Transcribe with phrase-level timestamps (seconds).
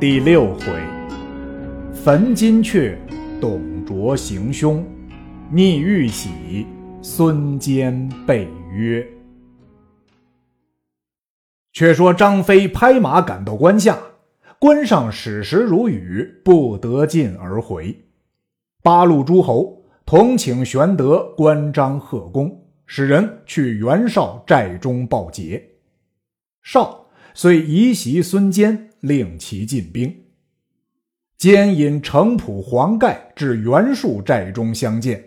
[0.00, 0.64] 第六回，
[1.92, 2.96] 焚金阙，
[3.38, 4.82] 董卓行凶，
[5.52, 6.66] 逆玉玺，
[7.02, 9.06] 孙坚被约。
[11.74, 13.98] 却说张飞拍马赶到关下，
[14.58, 17.94] 关上矢石如雨，不得进而回。
[18.82, 25.62] 八路诸侯同请玄德、关张、贺公，使人去袁绍寨中报捷。
[26.62, 27.04] 绍
[27.34, 28.89] 遂移袭孙坚。
[29.00, 30.24] 令其进兵。
[31.36, 35.24] 坚引程普、黄盖至袁术寨中相见。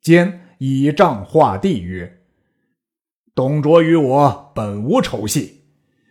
[0.00, 2.20] 坚以杖画地曰
[3.34, 5.64] ：“董卓与我本无仇隙，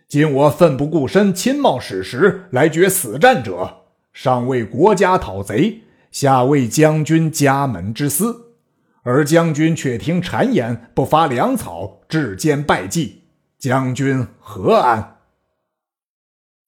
[0.06, 8.54] 今我奋不顾身，亲冒矢石来决死战者，上为国家讨贼，下为将军家门之私，
[9.02, 13.22] 而将军却听谗言，不发粮草，至坚败绩，
[13.58, 15.16] 将军何安？”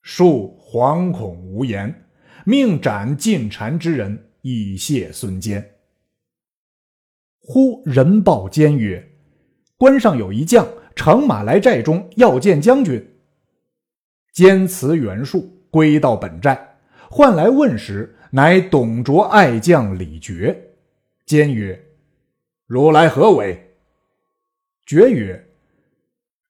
[0.06, 1.92] 恕惶恐无言，
[2.44, 5.72] 命斩进谗之人，以谢孙坚。
[7.40, 9.04] 忽人报坚曰
[9.76, 13.04] ：“关上有一将乘马来寨中，要见将军。”
[14.32, 16.78] 坚辞袁术，归到本寨，
[17.10, 20.56] 唤来问时，乃董卓爱将李傕。
[21.24, 21.84] 坚曰
[22.68, 23.74] ：“如来何为？”
[24.86, 25.48] 傕曰：“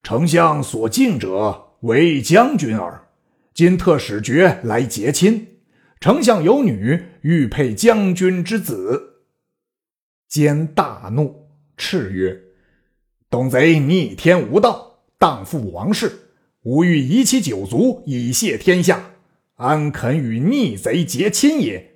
[0.05, 3.03] 丞相所敬者，为将军耳。”
[3.57, 5.61] 今特使爵来结亲，
[5.99, 9.23] 丞相有女，欲配将军之子。
[10.29, 12.39] 坚大怒，叱曰
[13.31, 19.13] ：“董贼逆天无道，荡覆王室，吾欲夷其九族，以谢天下，
[19.55, 21.93] 安肯与逆贼结亲也？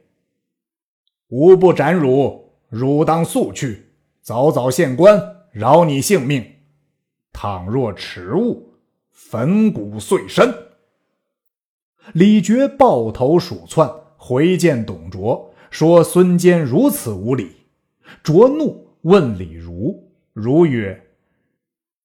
[1.29, 3.91] 吾不斩汝，汝当速去，
[4.23, 6.43] 早早献官，饶你性命。
[7.35, 8.73] 倘若迟误，
[9.11, 10.51] 粉骨碎身。”
[12.13, 17.53] 李傕抱头鼠窜，回见董卓，说孙坚如此无礼。
[18.23, 20.11] 卓怒，问李儒。
[20.33, 21.09] 儒曰：“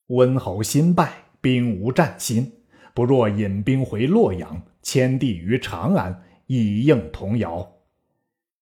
[0.07, 1.11] 温侯新败，
[1.41, 2.51] 兵无战心，
[2.93, 7.71] 不若引兵回洛阳，迁地于长安，以应童谣。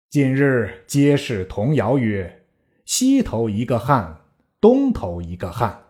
[0.08, 2.44] 近日皆是童谣曰
[2.84, 4.20] ：‘西头一个汉，
[4.60, 5.82] 东头一个汉，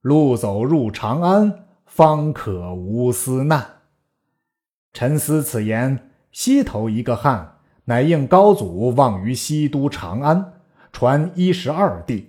[0.00, 3.66] 路走入长安，方可无私难。’”
[4.92, 10.54] 沉思此言，西头一个汉，乃应高祖望于西都长安，
[10.92, 12.24] 传一十二帝；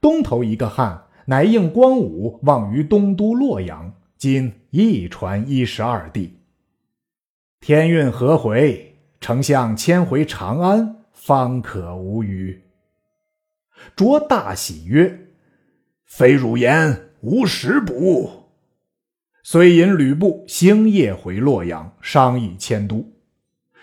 [0.00, 6.38] 东头一个汉，乃应光武望于东都洛阳，今亦传一十二帝。
[7.60, 12.62] 天运合回，丞相迁回长安，方可无虞。
[13.96, 15.28] 卓大喜曰
[16.04, 18.41] ：“非汝言，无实补。”
[19.44, 23.12] 遂引吕布星夜回洛阳，商议迁都。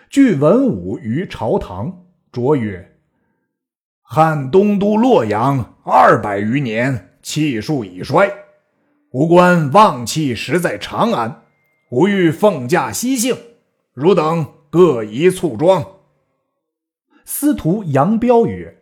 [0.09, 2.95] 据文武于朝堂，卓曰
[4.01, 8.31] ：“汉东都洛阳二百余年，气数已衰，
[9.11, 11.43] 吾官望气实在长安。
[11.91, 13.35] 吾欲奉驾西幸，
[13.93, 15.85] 汝等各宜簇庄。”
[17.25, 18.81] 司徒杨彪曰：“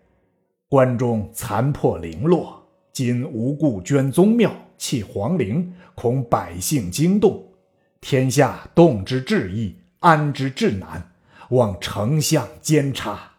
[0.69, 2.56] 关中残破零落，
[2.97, 7.53] 今无故捐宗庙，弃皇陵。”恐百姓惊动，
[8.01, 11.11] 天下动之至易，安之至难，
[11.49, 13.33] 望丞相监察。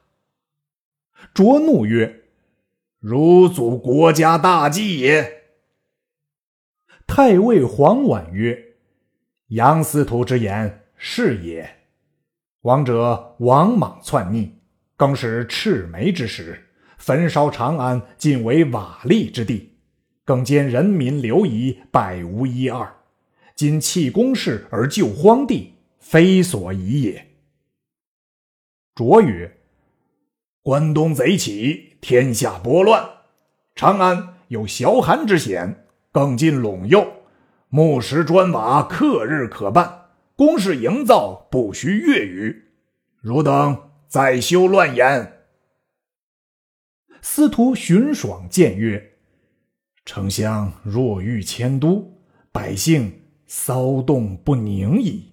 [1.34, 2.22] 卓怒曰
[3.00, 5.42] ：“汝阻国家大计也！”
[7.04, 8.74] 太尉黄婉曰
[9.50, 11.78] ：“杨司徒之言是也。
[12.60, 14.52] 王者王莽篡逆，
[14.96, 16.67] 更是赤眉之时，
[16.98, 19.72] 焚烧长安，尽为瓦砾之地。”
[20.28, 22.96] 更兼人民流移，百无一二。
[23.54, 27.28] 今弃公室而救荒地，非所宜也。
[28.94, 29.56] 卓曰
[30.62, 33.08] ：“关东贼起，天下拨乱，
[33.74, 37.10] 长安有崤函之险，更尽陇右，
[37.70, 40.08] 木石砖瓦，克日可办。
[40.36, 42.64] 工事营造，不需月余。
[43.22, 45.32] 汝等再休乱言。”
[47.20, 49.12] 司徒荀爽谏曰。
[50.04, 52.18] 丞相若欲迁都，
[52.50, 53.12] 百姓
[53.46, 55.32] 骚动不宁矣。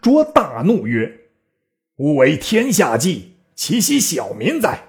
[0.00, 1.20] 卓大怒曰
[1.98, 4.82] ：“吾为天下计，岂惜小民哉？”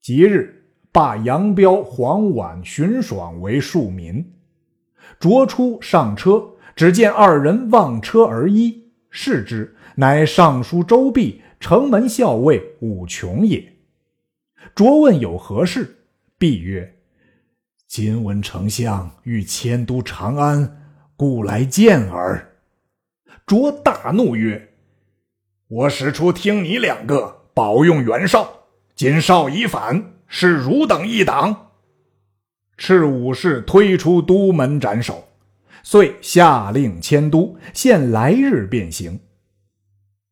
[0.00, 4.32] 即日罢杨彪、黄婉、荀爽为庶民。
[5.18, 13.73] 卓出上车，只见二人望车而依，视之，乃尚书周弼、城门校尉武琼也。
[14.72, 16.04] 卓问有何事，
[16.38, 16.96] 毕曰：
[17.86, 22.56] 今闻丞相欲迁都长安，故来见耳。
[23.46, 24.74] 卓大怒曰
[25.68, 28.66] ：“我使出听你两个保用袁绍，
[28.96, 31.72] 今绍已反，是汝等一党。”
[32.76, 35.28] 赤武士推出都门斩首，
[35.84, 39.20] 遂下令迁都，限来日便行。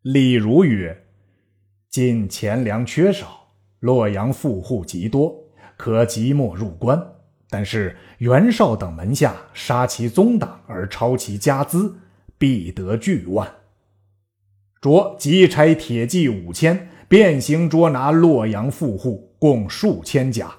[0.00, 1.06] 李儒曰
[1.88, 3.41] ：“今钱粮缺少，
[3.82, 5.34] 洛阳富户极多，
[5.76, 7.00] 可即墨入关。
[7.50, 11.96] 但是袁绍等门下杀其宗党而抄其家资，
[12.38, 13.56] 必得巨万。”
[14.80, 20.54] 卓即差铁骑五千，便行捉拿洛阳富户，共数千家。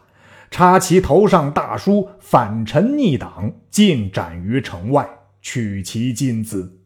[0.51, 5.09] 插其头上大书“反臣逆党”，尽斩于城外，
[5.41, 6.81] 取其金资。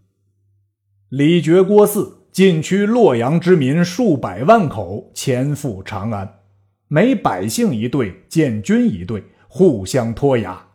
[1.10, 6.36] 李傕、郭汜尽驱洛阳之民数百万口，前赴长安。
[6.88, 10.68] 每百姓一队，建军一队，互相拖押，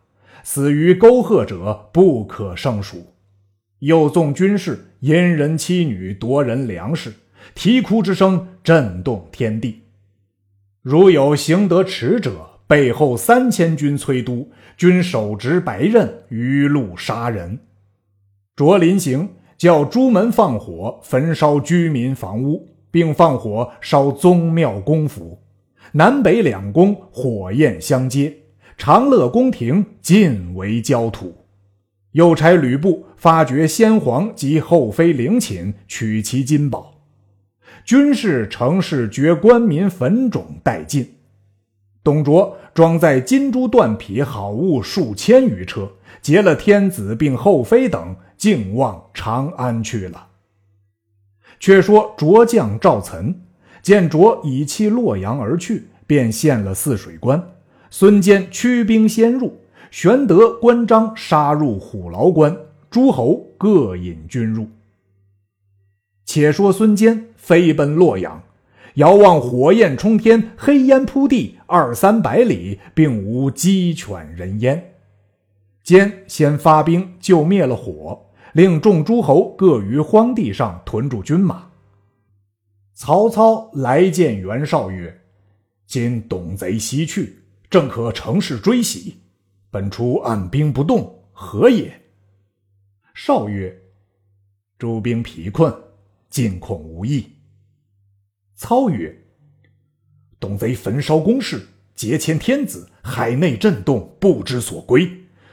[0.43, 3.15] 死于沟壑者不可胜数。
[3.79, 7.15] 又纵军士淫人妻女，夺人粮食，
[7.55, 9.83] 啼哭之声震动天地。
[10.83, 17.61] 如有行得迟者，背后三千军催督，均手执白刃，于路杀人。
[18.57, 19.29] 卓临行，
[19.63, 25.39] 叫朱门放火，焚烧居民房屋，并放火烧宗庙公府。
[25.93, 28.39] 南北两宫火焰相接，
[28.77, 31.33] 长乐宫廷尽为焦土。
[32.11, 36.95] 又差吕布发掘先皇及后妃陵寝，取其金宝。
[37.85, 41.09] 军事城市掘官民坟冢，殆尽。
[42.03, 45.89] 董卓装载金珠缎匹好物数千余车，
[46.21, 50.27] 劫了天子并后妃等，竟往长安去了。
[51.61, 53.33] 却说卓将赵岑
[53.81, 57.41] 见卓已弃洛阳而去，便献了泗水关。
[57.89, 59.61] 孙坚驱兵先入，
[59.93, 62.57] 玄德、关张杀入虎牢关，
[62.91, 64.67] 诸侯各引军入。
[66.25, 68.43] 且说孙坚飞奔洛阳。
[68.95, 74.95] 遥望火焰冲天，黑烟铺地，二三百里，并无鸡犬人烟。
[75.85, 81.71] 坚先发兵救灭了火，令众诸侯各于荒地上屯驻军马。
[82.95, 85.23] 曹操来见袁绍曰
[85.87, 89.17] ：“今董贼西去，正可乘势追袭。
[89.71, 92.01] 本初按兵不动，何也？”
[93.15, 93.75] 绍曰
[94.79, 95.75] ：“诸兵疲困，
[96.29, 97.27] 进恐无益。”
[98.55, 99.17] 操曰
[100.39, 105.11] ：“董贼焚烧宫室，劫迁天子，海内震动，不知所归。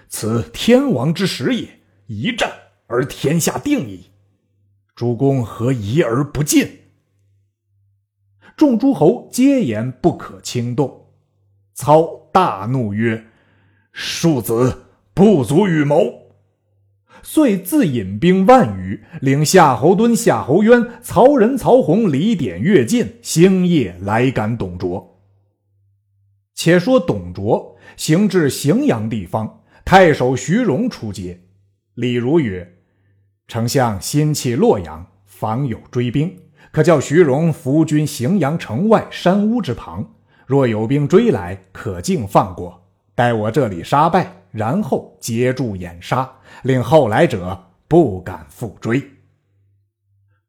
[0.10, 2.52] 此天王之时也，一战
[2.90, 4.08] 而天下定矣。
[4.96, 6.68] 诸公何疑而不进？”
[8.58, 11.06] 众诸侯皆言不可轻动。
[11.74, 13.28] 操大怒曰
[13.94, 14.84] ：“庶子
[15.14, 16.34] 不足与谋。”
[17.24, 25.22] 遂自引兵万余，领夏侯惇、夏侯渊、曹仁、曹洪、李典、乐进，星夜来赶董卓。
[26.54, 31.42] 且说董卓行至荥阳地方，太守徐荣出接。
[31.94, 32.79] 李儒曰
[33.50, 36.38] ：“丞相心弃洛阳，防有追兵，
[36.72, 40.08] 可叫徐荣伏军荥阳城外山屋之旁。
[40.46, 46.32] 若有兵追来，可尽放过，待我这里杀败。”然后截住掩杀，
[46.62, 49.04] 令后来者不敢复追。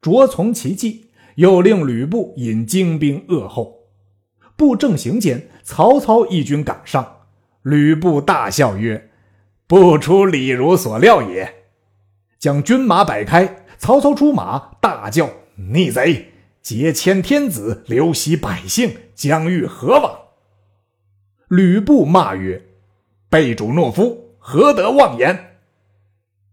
[0.03, 3.79] 卓从其计，又令吕布引精兵扼后。
[4.57, 7.17] 布正行间，曹操一军赶上，
[7.63, 9.11] 吕布大笑曰
[9.67, 11.55] ：“不出李儒所料也。”
[12.41, 15.29] 将军马摆开，曹操出马，大叫
[15.75, 16.33] ：“逆贼！
[16.63, 20.19] 劫迁天子，流徙百姓，将欲何往？”
[21.49, 22.63] 吕布骂曰。
[23.29, 25.59] 背主懦夫，何得妄言？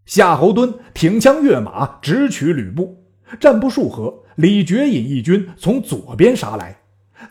[0.06, 3.06] 夏侯惇挺枪跃马，直取吕布。
[3.40, 6.82] 战不数合，李傕引一军从左边杀来，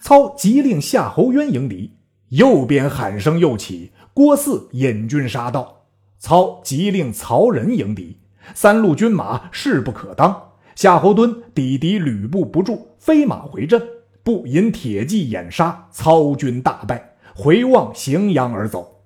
[0.01, 1.93] 操急令夏侯渊迎敌。
[2.31, 5.85] 右边喊声又起，郭汜引军杀到，
[6.19, 8.19] 操急令曹仁迎敌。
[8.55, 13.83] 三路军马势不可当，夏侯惇抵敌吕布不住，飞马回阵，
[14.23, 19.03] 不引铁骑掩杀，操军大败，回望荥阳而走。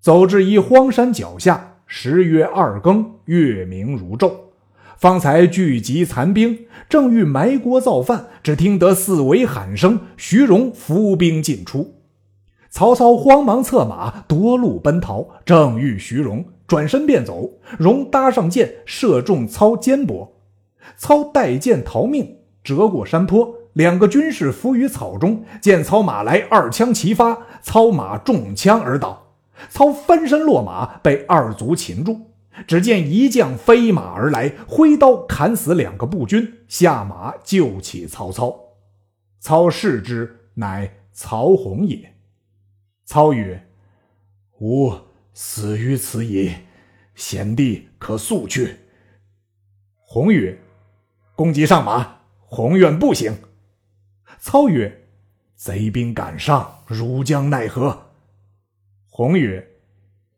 [0.00, 4.32] 走至一荒山脚下，时约二更，月明如昼。
[4.96, 11.94] 方才聚集残兵，正欲埋锅造饭，只听得四围喊声，徐荣伏兵进出。
[12.70, 17.50] 曹操慌忙策马夺路奔逃，正遇徐荣，转身便走。
[17.78, 20.30] 荣搭上箭，射中操肩膊。
[20.96, 29.34] 操带箭逃命，折过山坡，两个军士伏于草中，见操马来，二枪齐发，操马中枪而倒。
[29.68, 32.32] 操翻身落马，被二卒擒住。
[32.66, 38.58] 只见一将飞马而来，挥刀砍死两个步军，下马救起曹操。
[39.40, 42.14] 操视之，乃曹洪也。
[43.04, 43.68] 操曰
[44.60, 44.90] ：“吾
[45.34, 46.64] 死于此也，
[47.14, 48.78] 贤弟可速去。”
[50.04, 50.58] 洪曰
[51.34, 53.34] ：“公即上马，洪愿步行。”
[54.38, 55.06] 操曰
[55.56, 58.10] ：“贼兵赶上，汝将奈何？”
[59.08, 59.66] 洪曰：“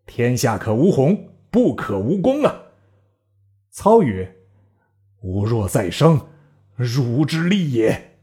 [0.07, 2.63] 天下可无洪，不可无公啊！”
[3.71, 4.37] 操曰
[5.23, 6.29] ：“吾若再生，
[6.77, 8.19] 汝之利也。”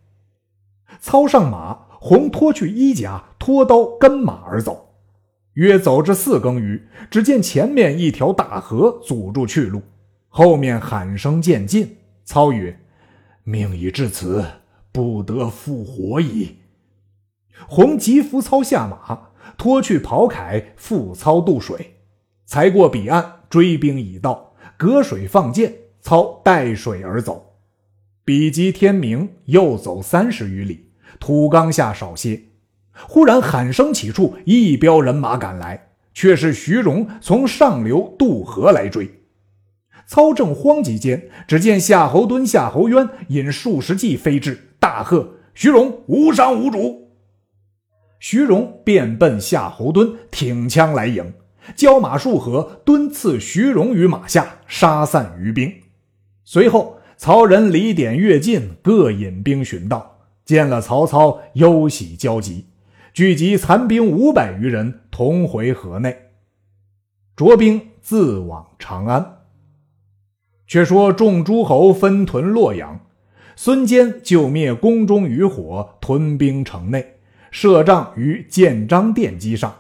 [1.01, 4.90] 操上马，洪脱去衣甲，脱刀跟马而走。
[5.53, 9.81] 约走至四更余，只见前面一条大河阻住去路，
[10.29, 11.97] 后面喊声渐近。
[12.23, 12.79] 操曰
[13.43, 14.45] ：“命已至此。”
[14.93, 16.57] 不得复活矣。
[17.65, 21.95] 洪急扶操下马，脱去袍铠，负操渡水。
[22.45, 27.55] 才过彼岸，追兵已到，隔水放箭，操带水而走。
[28.25, 30.91] 比及天明，又走三十余里，
[31.21, 32.41] 土冈下少些。
[32.93, 39.21] 忽然喊声起处，一彪人马赶来，却是徐荣从上流渡河来追。
[40.05, 44.67] 操正慌急间，只见夏侯惇、夏侯渊引数十骑飞至。
[44.77, 47.11] 大喝：“徐荣无伤无主！”
[48.19, 51.33] 徐荣便奔夏侯惇，挺枪来迎，
[51.75, 55.71] 交马数合，惇刺徐荣于马下，杀散余兵。
[56.43, 62.65] 随后，曹仁、李典、乐进各引兵寻到，见了曹操，忧喜交集，
[63.13, 66.29] 聚集残兵五百余人，同回河内，
[67.35, 69.39] 着兵自往长安。
[70.65, 73.01] 却说众诸侯分屯洛阳。
[73.57, 77.17] 孙坚就灭宫中余火，屯兵城内，
[77.51, 79.75] 设帐于建章殿基上。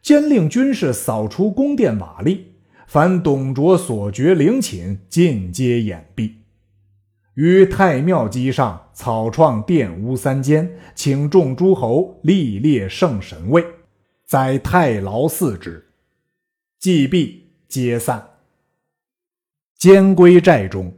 [0.00, 2.38] 兼令军士扫除宫殿瓦砾，
[2.86, 6.41] 凡董卓所掘陵寝，尽皆掩蔽。
[7.34, 13.64] 于太庙基上草创殿屋三间，请众诸侯立列圣神位，
[14.26, 15.86] 在太牢祀之。
[16.78, 18.22] 祭毕，皆散。
[19.78, 20.92] 监归寨中。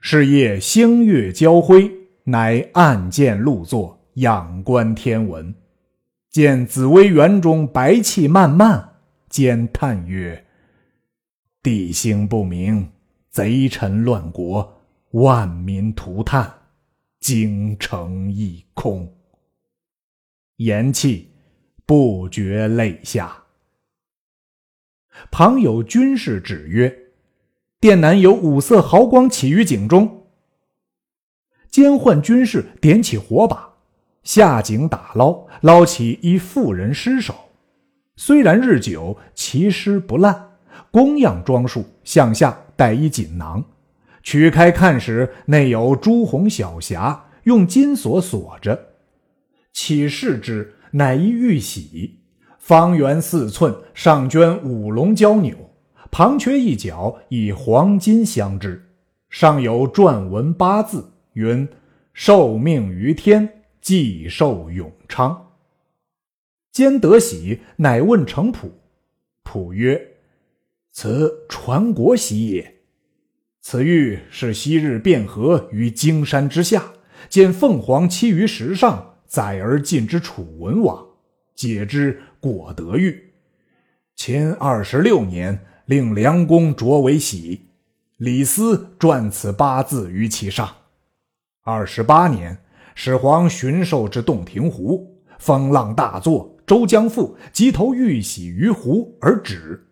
[0.00, 1.90] 是夜星月交辉，
[2.22, 5.52] 乃暗见露作，仰观天文，
[6.30, 8.92] 见紫薇园中白气漫漫，
[9.28, 10.46] 兼叹曰
[11.64, 12.88] ：“地星不明，
[13.28, 14.77] 贼臣乱国，
[15.12, 16.52] 万民涂炭，
[17.20, 19.14] 京城一空。”
[20.56, 21.24] 言讫，
[21.86, 23.44] 不觉泪下。
[25.30, 27.04] 旁有军士指曰。
[27.80, 30.26] 殿南有五色毫光起于井中，
[31.70, 33.72] 监换军士点起火把，
[34.24, 37.32] 下井打捞，捞起一妇人尸首。
[38.16, 40.58] 虽然日久，其尸不烂，
[40.90, 43.64] 供样装束，向下带一锦囊。
[44.30, 48.78] 取开看时，内有朱红小匣，用金锁锁着。
[49.72, 52.18] 启视之，乃一玉玺，
[52.58, 55.56] 方圆四寸，上镌五龙交纽。
[56.10, 58.90] 旁缺一角，以黄金镶之，
[59.30, 61.66] 上有篆文八字，云
[62.12, 65.52] ：“受命于天，既寿永昌。”
[66.70, 68.70] 兼得喜，乃问程普，
[69.42, 70.16] 普曰
[70.92, 72.74] ：“此传国玺也。
[73.70, 76.90] 此玉是昔日卞和于荆山之下，
[77.28, 81.06] 见凤凰栖于石上，载而进之楚文王，
[81.54, 83.34] 解之果得玉。
[84.16, 87.68] 前二十六年。”令梁公擢为喜，
[88.16, 90.68] 李斯撰此八字于其上。
[91.62, 92.58] 二十八年，
[92.94, 99.86] 始皇巡狩至洞庭湖，风浪大作，周将覆，即投玉玺于湖而止。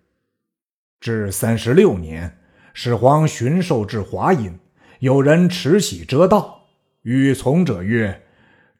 [1.00, 2.38] 至三十六年，
[2.78, 4.59] 始皇巡狩至华阴，
[4.99, 6.66] 有人持玺遮道，
[7.04, 8.21] 与从者曰：“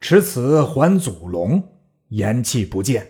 [0.03, 1.67] 持此还祖龙。”
[2.09, 3.09] 言讫不见，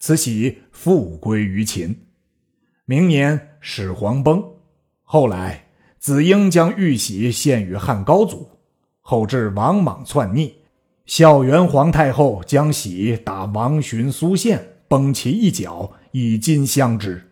[0.00, 2.08] 此玺复归于秦。
[2.86, 4.42] 明年始皇崩，
[5.04, 5.68] 后来
[6.00, 8.50] 子婴将玉玺献与汉高祖，
[9.02, 10.56] 后至王莽篡逆，
[11.06, 17.30] 孝元皇太后将玺打王寻、苏宪，崩其一角，以金相之。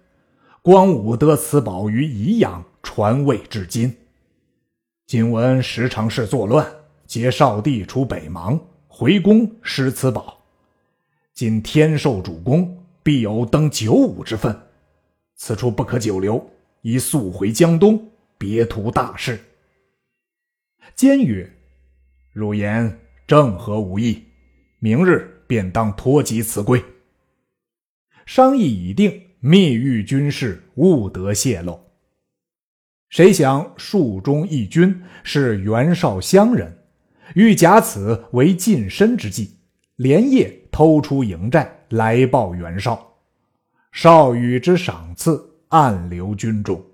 [0.63, 3.97] 光武得此宝于宜阳，传位至今。
[5.07, 6.71] 今闻十常侍作乱，
[7.07, 10.43] 劫少帝出北邙，回宫失此宝。
[11.33, 14.57] 今天授主公，必有登九五之分。
[15.35, 16.49] 此处不可久留，
[16.83, 19.41] 宜速回江东，别图大事。
[20.95, 21.51] 坚曰
[22.33, 24.23] ：“汝言正合吾意，
[24.79, 26.85] 明日便当托疾辞归。”
[28.27, 31.84] 商议已定，密谕军士，勿得泄露。
[33.15, 36.77] 谁想树中义军是袁绍乡人，
[37.37, 39.57] 欲假此为近身之计，
[39.95, 43.15] 连夜偷出营寨来报袁绍。
[43.93, 46.85] 绍与之赏赐，暗留军中。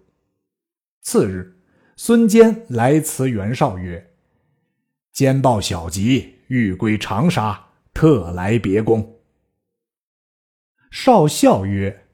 [1.00, 1.56] 次日，
[1.96, 4.10] 孙坚来辞袁绍曰
[5.14, 9.20] ：“兼报小急，欲归长沙，特来别公。”
[10.92, 12.04] 绍笑曰：“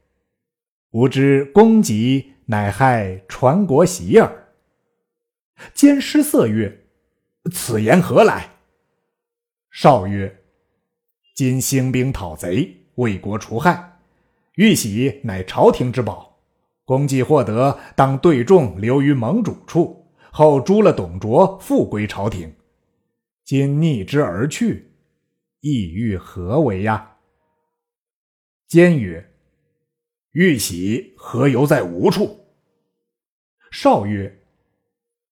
[0.93, 4.55] 吾知公急，乃害传国玺耳。”
[5.73, 6.87] 坚失色曰
[7.53, 8.51] ：“此言何来？”
[9.71, 10.43] 绍曰
[11.37, 13.99] ：“今兴兵讨贼，为国除害，
[14.55, 16.39] 玉玺乃朝廷之宝，
[16.85, 22.55] 公既获得，当对众留于盟主处，后诛了董卓，复归朝廷。
[23.45, 24.91] 今逆之而去，
[25.61, 27.17] 意欲何为呀？”
[28.69, 29.33] 坚曰
[30.37, 32.45] ：“玉玺何由在吾处？”
[33.73, 34.39] 少曰：“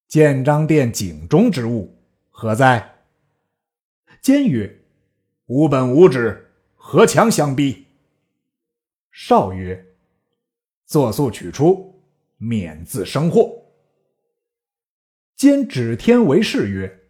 [0.08, 1.94] 建章殿井中之物，
[2.30, 3.02] 何在？”
[4.22, 4.80] 监曰
[5.44, 7.84] ：“吾本无知，何强相逼？”
[9.12, 9.94] 少曰
[10.86, 12.02] ：“作速取出，
[12.38, 13.62] 免自生祸。”
[15.36, 17.00] 坚指天为誓曰：“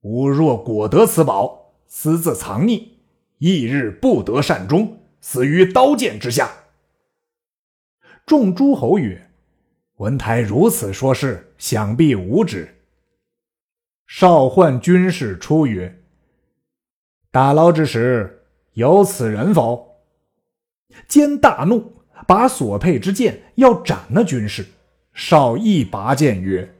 [0.00, 2.92] 吾若果得此宝，私自藏匿，
[3.40, 6.63] 翌日不得善终。”死于刀剑之下。
[8.26, 9.30] 众诸侯曰
[9.96, 12.66] ：“文台如此说事，想必无知。”
[14.08, 16.02] 少唤军士出曰
[17.30, 20.00] ：“打牢之时，有此人否？”
[21.06, 21.92] 坚大怒，
[22.26, 24.64] 把所佩之剑要斩那军士。
[25.12, 26.74] 少一拔剑曰：“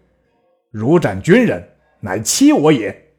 [0.73, 1.69] 如斩军人，
[2.01, 3.13] 乃欺我也。”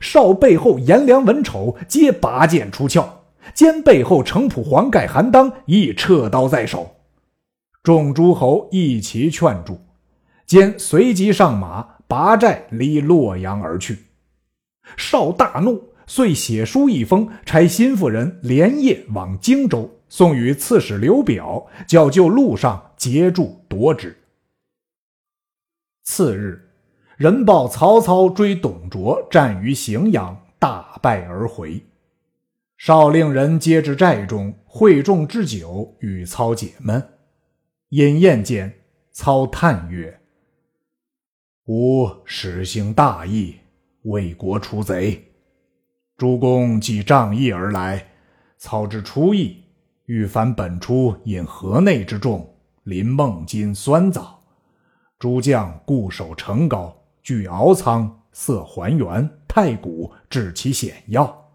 [0.00, 3.24] 少背后颜良、文丑皆拔剑出鞘。
[3.52, 6.94] 兼背后城仆黄盖、韩当亦撤刀在手，
[7.82, 9.80] 众诸侯一齐劝住，
[10.44, 14.06] 兼随即上马，拔寨离洛阳而去。
[14.98, 24.14] 绍大怒，遂写书一封，差心腹人连夜往荆州送与刺史刘表，叫就路上截住夺之。
[26.02, 26.68] 次日，
[27.16, 31.82] 人报曹操追董卓，战于荥阳，大败而回。
[32.76, 37.02] 少令人接至寨中，会众置酒与操解闷。
[37.90, 38.72] 饮宴间，
[39.10, 40.20] 操叹曰
[41.66, 43.56] ：“吾始兴大义，
[44.02, 45.32] 为国除贼。
[46.16, 48.06] 诸公既仗义而来，
[48.58, 49.64] 操之出义，
[50.04, 52.48] 欲凡本初引河内之众，
[52.84, 54.40] 临孟津、酸枣。
[55.18, 61.50] 诸将固守城高，据敖仓、色还原、太谷，治其险要。”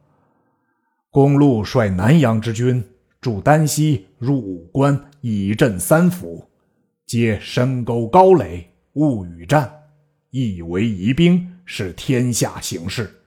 [1.09, 2.85] 公路率南阳之军
[3.21, 6.51] 驻丹溪，入武关，以镇三府，
[7.07, 9.89] 皆深沟高垒，勿与战，
[10.29, 13.23] 亦为疑兵，是天下形势，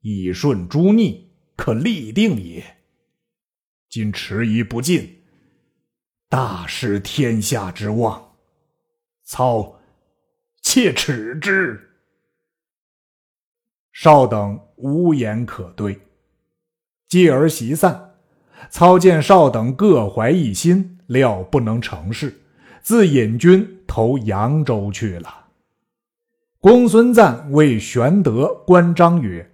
[0.00, 2.64] 以顺诸逆，可立定也。
[3.90, 5.18] 今迟疑不进，
[6.30, 8.36] 大失天下之望。
[9.22, 9.82] 操，
[10.62, 11.78] 切齿之。
[13.92, 16.00] 少等无言可对。
[17.06, 18.14] 继而席散，
[18.70, 22.34] 操见少等各怀一心，料不能成事，
[22.82, 25.46] 自引军投扬州去了。
[26.60, 29.48] 公孙瓒谓玄德、关张曰：“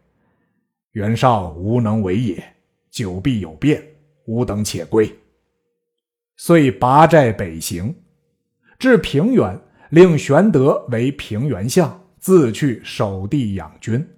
[0.92, 2.42] 袁绍无能为也，
[2.90, 3.82] 久必有变，
[4.26, 5.12] 吾等且归。”
[6.36, 7.94] 遂拔寨北行，
[8.78, 9.60] 至平原，
[9.90, 14.08] 令玄德为平原相，自去守地养军。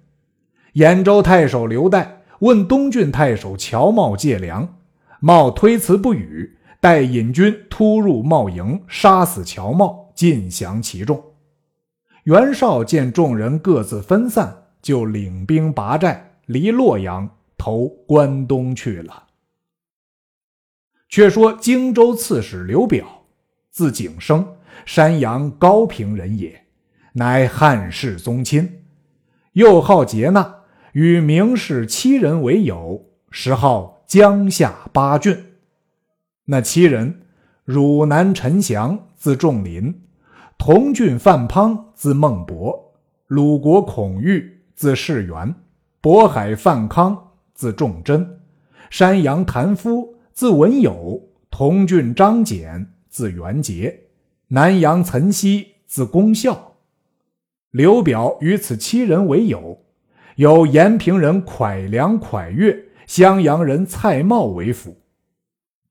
[0.73, 2.07] 兖州太守刘岱。
[2.39, 4.77] 问东郡太守乔瑁借粮，
[5.21, 6.57] 瑁推辞不语。
[6.83, 11.23] 待引军突入茂营，杀死乔茂，尽降其众。
[12.25, 19.27] 袁绍见众人各自分散，就领兵拔寨，离洛阳投关东去了。
[21.07, 23.23] 却说荆州刺史刘表，
[23.71, 24.45] 字景升，
[24.85, 26.65] 山阳高平人也，
[27.13, 28.83] 乃汉室宗亲，
[29.53, 30.53] 又好劫纳。
[30.91, 35.52] 与名士七人为友，时号江夏八郡。
[36.45, 37.21] 那七人：
[37.63, 39.93] 汝南陈祥，字仲林；
[40.57, 42.91] 同郡范滂，字孟博；
[43.27, 45.55] 鲁国孔玉，字士元；
[46.01, 48.25] 渤海范康，字仲贞；
[48.89, 53.89] 山阳谭夫，字文友；同郡张俭，字元节；
[54.49, 56.73] 南阳岑溪，字公孝。
[57.71, 59.79] 刘表与此七人为友。
[60.35, 64.97] 有延平人蒯良、蒯越，襄阳人蔡瑁为辅。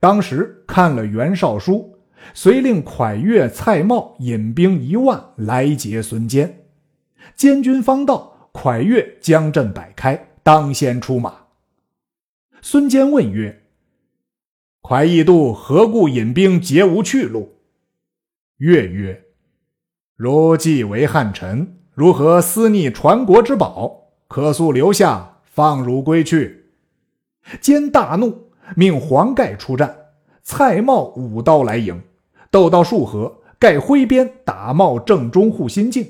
[0.02, 1.96] 当时看了袁绍书，
[2.34, 6.64] 遂令蒯越、蔡瑁引兵一万来劫孙坚。
[7.36, 11.32] 监军方到，蒯越将阵摆开，当先出马。
[12.60, 13.62] 孙坚问曰
[14.82, 17.58] ：“蒯义度何故引兵截无去路？”
[18.58, 19.26] 越曰
[20.18, 24.08] ：“如既为汉臣，如何私逆传国之宝？
[24.26, 26.72] 可速留下，放汝归去。”
[27.62, 29.96] 坚大怒，命黄盖出战。
[30.42, 32.02] 蔡瑁舞刀来迎，
[32.50, 36.04] 斗到数合，盖挥鞭打瑁正中护心镜，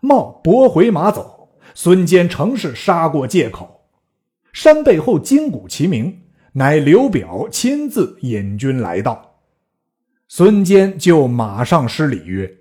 [0.00, 1.50] 瑁拨回马走。
[1.74, 3.88] 孙坚乘势杀过界口。
[4.52, 9.40] 山背后金鼓齐鸣，乃刘表亲自引军来到。
[10.28, 12.52] 孙坚就马上施礼曰：“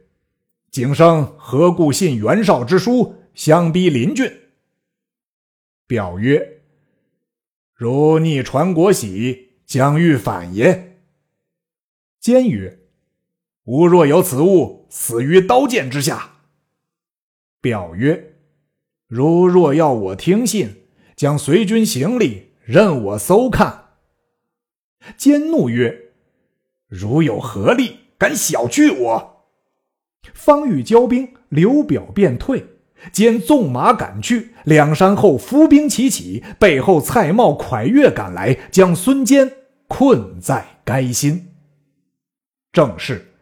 [0.69, 4.31] 景生何故信袁绍之书，相逼邻郡？”
[5.87, 6.52] 表曰
[7.83, 11.01] ：“如逆传国玺，将欲反也。”
[12.17, 12.79] 奸曰
[13.67, 16.35] ：“吾若有此物，死于刀剑之下。”
[17.59, 18.35] 表曰
[19.07, 20.85] ：“如若要我听信。”
[21.17, 23.97] 将随军行李任我搜看。
[25.17, 26.13] 奸怒曰
[26.87, 29.45] ：“如有何力，敢小觑我？”
[30.33, 32.72] 方欲交兵，刘表便退。
[33.11, 39.51] 兼纵马赶去，两山后伏兵齐起，背后蔡瑁、蒯越赶来，将孙坚
[39.87, 41.49] 困在该心。
[42.71, 43.33] 正是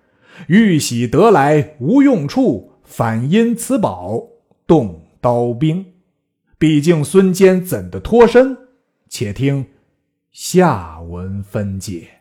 [0.47, 4.21] 玉玺得来无用处，反因此宝
[4.65, 5.85] 动刀兵。
[6.57, 8.57] 毕竟孙坚怎的脱身？
[9.09, 9.65] 且听
[10.31, 12.20] 下文分解。